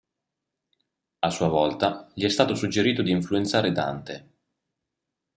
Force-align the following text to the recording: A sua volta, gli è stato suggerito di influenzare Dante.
A 1.19 1.29
sua 1.29 1.47
volta, 1.47 2.09
gli 2.15 2.23
è 2.25 2.29
stato 2.29 2.55
suggerito 2.55 3.03
di 3.03 3.11
influenzare 3.11 3.71
Dante. 3.71 4.29